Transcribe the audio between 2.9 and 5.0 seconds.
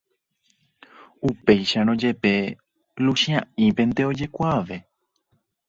Luchia'ípente ojekuaave.